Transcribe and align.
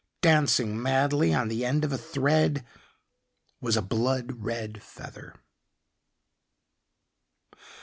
Dancing 0.23 0.81
madly 0.81 1.31
on 1.31 1.47
the 1.47 1.63
end 1.63 1.85
of 1.85 1.91
a 1.93 1.97
thread 1.99 2.65
was 3.59 3.77
a 3.77 3.83
blood 3.83 4.43
red 4.43 4.81
feather. 4.81 5.35